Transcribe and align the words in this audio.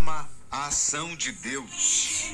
chama 0.00 0.28
A 0.50 0.66
Ação 0.66 1.14
de 1.14 1.30
Deus. 1.32 2.32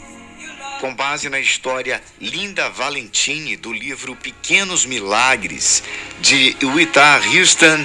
Com 0.80 0.94
base 0.94 1.28
na 1.28 1.40
história 1.40 2.00
Linda 2.20 2.70
Valentini 2.70 3.56
do 3.56 3.72
livro 3.72 4.14
Pequenos 4.14 4.86
Milagres 4.86 5.82
de 6.20 6.56
Whitney 6.62 7.38
Houston 7.38 7.84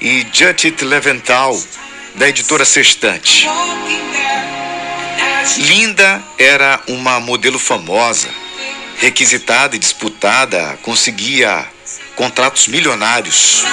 e 0.00 0.26
Judith 0.32 0.82
Leventhal, 0.82 1.56
da 2.16 2.28
editora 2.28 2.64
Sextante. 2.64 3.46
Linda 5.58 6.22
era 6.36 6.82
uma 6.88 7.20
modelo 7.20 7.58
famosa, 7.58 8.28
requisitada 8.96 9.76
e 9.76 9.78
disputada, 9.78 10.76
conseguia 10.82 11.66
contratos 12.16 12.66
milionários. 12.66 13.64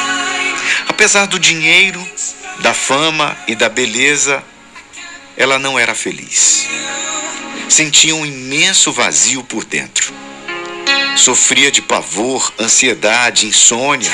Apesar 0.88 1.26
do 1.26 1.40
dinheiro, 1.40 2.06
da 2.60 2.74
fama 2.74 3.36
e 3.48 3.56
da 3.56 3.70
beleza, 3.70 4.44
ela 5.38 5.60
não 5.60 5.78
era 5.78 5.94
feliz. 5.94 6.68
Sentia 7.70 8.16
um 8.16 8.26
imenso 8.26 8.92
vazio 8.92 9.44
por 9.44 9.64
dentro. 9.64 10.12
Sofria 11.16 11.72
de 11.72 11.82
pavor, 11.82 12.52
ansiedade, 12.60 13.46
insônia. 13.46 14.12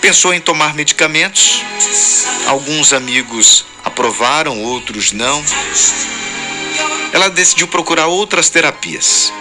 Pensou 0.00 0.32
em 0.32 0.40
tomar 0.40 0.74
medicamentos. 0.74 1.62
Alguns 2.46 2.92
amigos 2.92 3.64
aprovaram, 3.84 4.62
outros 4.62 5.10
não. 5.12 5.44
Ela 7.12 7.28
decidiu 7.28 7.66
procurar 7.66 8.06
outras 8.06 8.48
terapias. 8.48 9.32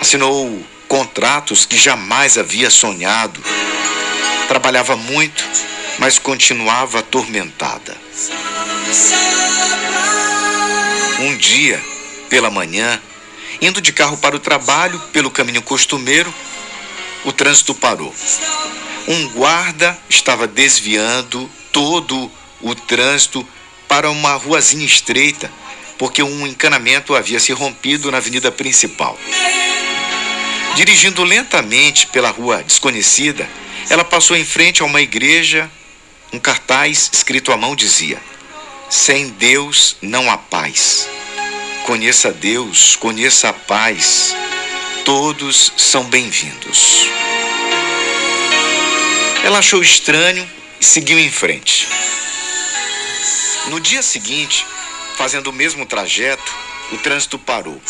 Assinou 0.00 0.62
contratos 0.86 1.64
que 1.64 1.78
jamais 1.78 2.36
havia 2.36 2.68
sonhado. 2.68 3.42
Trabalhava 4.48 4.96
muito, 4.96 5.44
mas 5.98 6.18
continuava 6.18 6.98
atormentada. 6.98 7.96
Um 11.20 11.36
dia, 11.36 11.82
pela 12.28 12.50
manhã, 12.50 13.00
indo 13.60 13.80
de 13.80 13.92
carro 13.92 14.16
para 14.16 14.36
o 14.36 14.40
trabalho 14.40 14.98
pelo 15.12 15.30
caminho 15.30 15.62
costumeiro, 15.62 16.32
o 17.24 17.32
trânsito 17.32 17.74
parou. 17.74 18.14
Um 19.08 19.28
guarda 19.28 19.98
estava 20.08 20.46
desviando 20.46 21.50
todo 21.72 22.30
o 22.60 22.74
trânsito 22.74 23.46
para 23.88 24.10
uma 24.10 24.34
ruazinha 24.34 24.84
estreita, 24.84 25.50
porque 25.98 26.22
um 26.22 26.46
encanamento 26.46 27.14
havia 27.14 27.38
se 27.38 27.52
rompido 27.52 28.10
na 28.10 28.18
avenida 28.18 28.50
principal. 28.50 29.18
Dirigindo 30.74 31.22
lentamente 31.22 32.06
pela 32.08 32.30
rua 32.30 32.62
desconhecida, 32.62 33.48
ela 33.88 34.04
passou 34.04 34.36
em 34.36 34.44
frente 34.44 34.82
a 34.82 34.84
uma 34.84 35.00
igreja. 35.00 35.70
Um 36.32 36.38
cartaz 36.38 37.10
escrito 37.12 37.52
à 37.52 37.56
mão 37.56 37.76
dizia: 37.76 38.20
Sem 38.96 39.28
Deus 39.30 39.96
não 40.00 40.30
há 40.30 40.38
paz. 40.38 41.08
Conheça 41.84 42.30
Deus, 42.30 42.94
conheça 42.94 43.48
a 43.48 43.52
paz. 43.52 44.34
Todos 45.04 45.72
são 45.76 46.04
bem-vindos. 46.04 47.08
Ela 49.42 49.58
achou 49.58 49.82
estranho 49.82 50.48
e 50.80 50.84
seguiu 50.84 51.18
em 51.18 51.28
frente. 51.28 51.88
No 53.66 53.80
dia 53.80 54.00
seguinte, 54.00 54.64
fazendo 55.16 55.48
o 55.48 55.52
mesmo 55.52 55.84
trajeto, 55.84 56.54
o 56.92 56.96
trânsito 56.96 57.36
parou. 57.36 57.82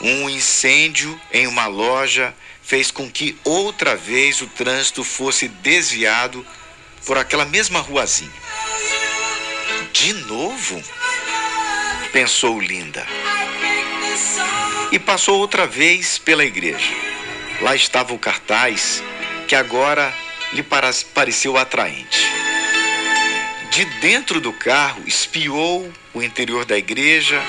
Um 0.00 0.28
incêndio 0.28 1.18
em 1.32 1.46
uma 1.46 1.68
loja 1.68 2.34
fez 2.62 2.90
com 2.90 3.08
que 3.08 3.38
outra 3.44 3.94
vez 3.94 4.42
o 4.42 4.48
trânsito 4.48 5.04
fosse 5.04 5.46
desviado 5.46 6.44
por 7.06 7.16
aquela 7.16 7.44
mesma 7.44 7.78
ruazinha. 7.78 8.47
De 9.98 10.12
novo? 10.12 10.82
Pensou 12.12 12.60
Linda. 12.60 13.06
E 14.90 14.98
passou 14.98 15.38
outra 15.38 15.66
vez 15.66 16.18
pela 16.18 16.44
igreja. 16.44 16.94
Lá 17.60 17.74
estava 17.74 18.14
o 18.14 18.18
cartaz 18.18 19.02
que 19.46 19.54
agora 19.54 20.14
lhe 20.52 20.62
pareceu 20.62 21.56
atraente. 21.56 22.26
De 23.70 23.84
dentro 24.00 24.40
do 24.40 24.52
carro, 24.52 25.02
espiou 25.06 25.92
o 26.14 26.22
interior 26.22 26.64
da 26.64 26.78
igreja 26.78 27.42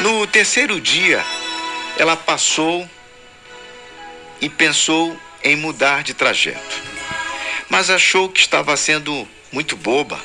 No 0.00 0.28
terceiro 0.28 0.80
dia, 0.80 1.24
ela 1.98 2.16
passou 2.16 2.88
e 4.40 4.48
pensou 4.48 5.18
em 5.42 5.56
mudar 5.56 6.04
de 6.04 6.14
trajeto, 6.14 6.82
mas 7.68 7.90
achou 7.90 8.28
que 8.28 8.40
estava 8.40 8.76
sendo 8.76 9.28
muito 9.52 9.76
boba. 9.76 10.20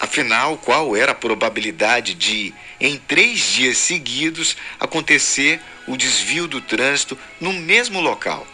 Afinal, 0.00 0.56
qual 0.58 0.96
era 0.96 1.12
a 1.12 1.14
probabilidade 1.14 2.14
de, 2.14 2.54
em 2.80 2.96
três 2.96 3.40
dias 3.40 3.78
seguidos, 3.78 4.56
acontecer 4.78 5.60
o 5.86 5.96
desvio 5.96 6.46
do 6.46 6.60
trânsito 6.60 7.18
no 7.40 7.52
mesmo 7.52 8.00
local? 8.00 8.46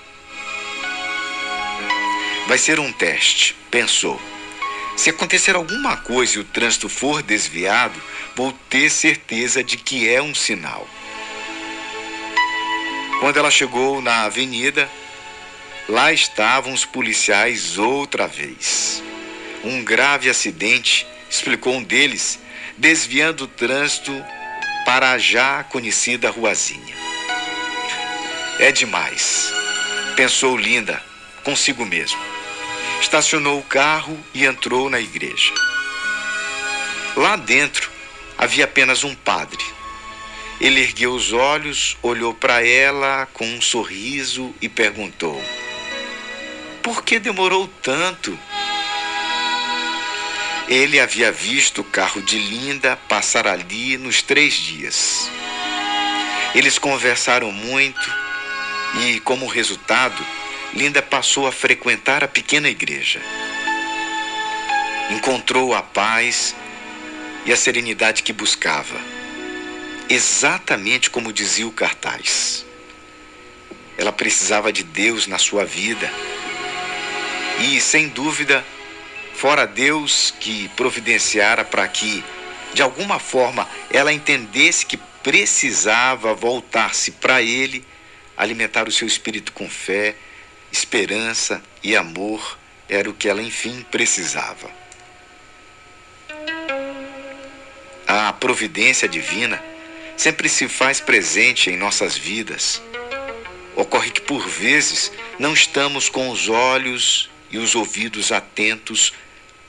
Vai 2.47 2.59
ser 2.59 2.79
um 2.79 2.93
teste, 2.93 3.57
pensou. 3.71 4.21
Se 4.97 5.11
acontecer 5.11 5.55
alguma 5.55 5.97
coisa 5.97 6.37
e 6.37 6.41
o 6.41 6.45
trânsito 6.45 6.89
for 6.89 7.23
desviado, 7.23 8.01
vou 8.34 8.53
ter 8.71 8.91
certeza 8.91 9.63
de 9.63 9.77
que 9.77 10.09
é 10.09 10.23
um 10.23 10.34
sinal. 10.34 10.89
Quando 13.21 13.39
ela 13.39 13.51
chegou 13.51 14.01
na 14.01 14.25
avenida, 14.25 14.89
lá 15.88 16.12
estavam 16.12 16.72
os 16.72 16.84
policiais 16.84 17.78
outra 17.78 18.26
vez. 18.26 19.02
Um 19.64 19.82
grave 19.84 20.30
acidente, 20.30 21.06
explicou 21.28 21.74
um 21.74 21.82
deles, 21.82 22.38
desviando 22.76 23.44
o 23.44 23.48
trânsito 23.48 24.12
para 24.84 25.12
a 25.12 25.19
já 25.19 25.64
conhecida 25.64 26.30
ruazinha. 26.30 26.94
É 28.58 28.70
demais, 28.72 29.52
pensou 30.16 30.56
Linda 30.56 31.02
consigo 31.44 31.84
mesmo 31.84 32.36
estacionou 33.00 33.58
o 33.58 33.62
carro 33.62 34.18
e 34.34 34.44
entrou 34.44 34.88
na 34.88 35.00
igreja. 35.00 35.53
Lá 37.16 37.36
dentro 37.36 37.91
havia 38.36 38.64
apenas 38.64 39.04
um 39.04 39.14
padre. 39.14 39.64
Ele 40.60 40.80
ergueu 40.80 41.12
os 41.12 41.32
olhos, 41.32 41.97
olhou 42.03 42.32
para 42.32 42.66
ela 42.66 43.26
com 43.32 43.47
um 43.47 43.60
sorriso 43.60 44.54
e 44.60 44.68
perguntou: 44.68 45.42
Por 46.86 47.02
que 47.02 47.19
demorou 47.19 47.66
tanto? 47.82 48.38
Ele 50.69 51.00
havia 51.00 51.32
visto 51.32 51.80
o 51.80 51.84
carro 51.84 52.22
de 52.22 52.38
Linda 52.38 52.94
passar 53.08 53.48
ali 53.48 53.98
nos 53.98 54.22
três 54.22 54.54
dias. 54.54 55.28
Eles 56.54 56.78
conversaram 56.78 57.50
muito 57.50 58.14
e, 59.00 59.19
como 59.19 59.48
resultado, 59.48 60.24
Linda 60.74 61.02
passou 61.02 61.48
a 61.48 61.50
frequentar 61.50 62.22
a 62.22 62.28
pequena 62.28 62.69
igreja. 62.69 63.20
Encontrou 65.10 65.74
a 65.74 65.82
paz 65.82 66.54
e 67.44 67.53
a 67.53 67.56
serenidade 67.56 68.22
que 68.22 68.32
buscava, 68.32 69.00
exatamente 70.08 71.10
como 71.10 71.32
dizia 71.32 71.66
o 71.66 71.72
cartaz. 71.72 72.64
Ela 73.98 74.12
precisava 74.12 74.72
de 74.72 74.84
Deus 74.84 75.26
na 75.26 75.36
sua 75.36 75.64
vida 75.64 76.08
e, 77.61 77.81
sem 77.81 78.09
dúvida, 78.09 78.65
fora 79.34 79.67
Deus 79.67 80.34
que 80.41 80.69
providenciara 80.71 81.65
para 81.65 81.87
que, 81.89 82.25
de 82.75 82.83
alguma 82.83 83.19
forma, 83.19 83.69
ela 83.91 84.12
entendesse 84.12 84.87
que 84.87 84.97
precisava 85.22 86.34
voltar-se 86.34 87.12
para 87.12 87.43
Ele, 87.43 87.84
alimentar 88.37 88.89
o 88.89 88.93
seu 88.93 89.06
espírito 89.06 89.53
com 89.53 89.69
fé 89.69 90.15
esperança 90.71 91.62
e 91.83 91.97
amor 91.97 92.59
era 92.89 93.09
o 93.09 93.15
que 93.15 93.28
ela 93.28 93.43
enfim 93.43 93.84
precisava. 93.91 94.71
A 98.07 98.33
providência 98.34 99.09
divina 99.09 99.63
sempre 100.16 100.48
se 100.48 100.69
faz 100.69 101.01
presente 101.01 101.71
em 101.71 101.77
nossas 101.77 102.16
vidas. 102.16 102.80
Ocorre 103.75 104.10
que 104.10 104.21
por 104.21 104.47
vezes 104.47 105.10
não 105.39 105.53
estamos 105.53 106.09
com 106.09 106.30
os 106.30 106.48
olhos 106.48 107.28
e 107.56 107.58
os 107.58 107.74
ouvidos 107.74 108.32
atentos 108.32 109.14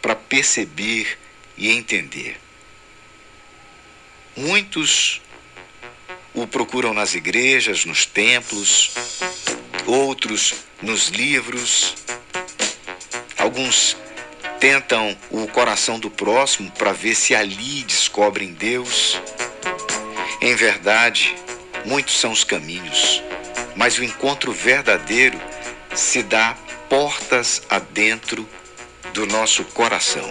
para 0.01 0.13
perceber 0.13 1.17
e 1.57 1.69
entender. 1.69 2.37
Muitos 4.35 5.21
o 6.33 6.45
procuram 6.45 6.93
nas 6.93 7.15
igrejas, 7.15 7.85
nos 7.85 8.05
templos, 8.05 8.91
outros 9.85 10.53
nos 10.81 11.07
livros. 11.07 11.95
Alguns 13.37 13.95
tentam 14.59 15.17
o 15.31 15.47
coração 15.47 15.97
do 15.97 16.11
próximo 16.11 16.69
para 16.71 16.91
ver 16.91 17.15
se 17.15 17.33
ali 17.33 17.85
descobrem 17.85 18.51
Deus. 18.51 19.17
Em 20.41 20.53
verdade, 20.55 21.33
muitos 21.85 22.19
são 22.19 22.33
os 22.33 22.43
caminhos, 22.43 23.23
mas 23.77 23.97
o 23.97 24.03
encontro 24.03 24.51
verdadeiro 24.51 25.39
se 25.95 26.21
dá 26.21 26.66
portas 26.89 27.61
adentro 27.69 28.47
do 29.13 29.25
nosso 29.25 29.63
coração. 29.65 30.29